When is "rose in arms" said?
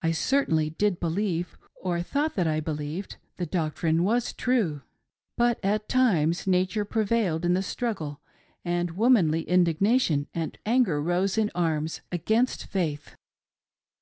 11.02-12.00